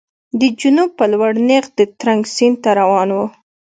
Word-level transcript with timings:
د 0.39 0.41
جنوب 0.59 0.89
په 0.99 1.05
لور 1.11 1.33
نېغ 1.47 1.65
د 1.77 1.79
ترنک 1.99 2.21
سیند 2.35 2.57
ته 2.63 2.71
روان 2.79 3.09
و. 3.15 3.19